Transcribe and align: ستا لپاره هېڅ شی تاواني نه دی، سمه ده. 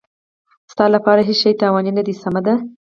ستا 0.71 0.85
لپاره 0.95 1.21
هېڅ 1.27 1.37
شی 1.41 1.51
تاواني 1.61 1.91
نه 1.97 2.03
دی، 2.07 2.13
سمه 2.23 2.41
ده. 2.45 2.53